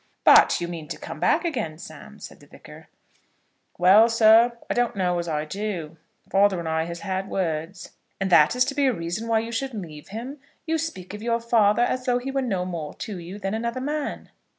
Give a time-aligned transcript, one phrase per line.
[0.23, 2.87] "But you mean to come back again, Sam?" said the Vicar.
[3.77, 5.97] "Well, sir; I don't know as I do.
[6.31, 9.51] Father and I has had words." "And that is to be a reason why you
[9.51, 10.39] should leave him?
[10.65, 13.79] You speak of your father as though he were no more to you than another
[13.79, 14.29] man."